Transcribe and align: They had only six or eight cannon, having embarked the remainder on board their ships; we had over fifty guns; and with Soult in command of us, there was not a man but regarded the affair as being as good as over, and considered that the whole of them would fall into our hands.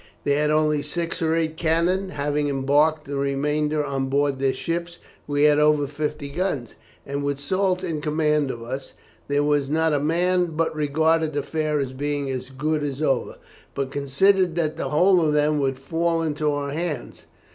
They 0.23 0.31
had 0.33 0.49
only 0.49 0.81
six 0.81 1.21
or 1.21 1.35
eight 1.35 1.57
cannon, 1.57 2.09
having 2.09 2.47
embarked 2.47 3.05
the 3.05 3.17
remainder 3.17 3.85
on 3.85 4.07
board 4.07 4.39
their 4.39 4.51
ships; 4.55 4.97
we 5.27 5.43
had 5.43 5.59
over 5.59 5.85
fifty 5.85 6.29
guns; 6.29 6.73
and 7.05 7.21
with 7.23 7.39
Soult 7.39 7.83
in 7.83 8.01
command 8.01 8.49
of 8.49 8.63
us, 8.63 8.95
there 9.27 9.43
was 9.43 9.69
not 9.69 9.93
a 9.93 9.99
man 9.99 10.55
but 10.55 10.73
regarded 10.75 11.33
the 11.33 11.41
affair 11.41 11.79
as 11.79 11.93
being 11.93 12.31
as 12.31 12.49
good 12.49 12.81
as 12.83 12.99
over, 12.99 13.35
and 13.77 13.91
considered 13.91 14.55
that 14.55 14.75
the 14.75 14.89
whole 14.89 15.21
of 15.21 15.33
them 15.33 15.59
would 15.59 15.77
fall 15.77 16.23
into 16.23 16.51
our 16.51 16.71
hands. 16.71 17.21